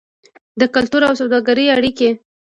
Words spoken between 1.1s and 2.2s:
سوداګرۍ اړیکې.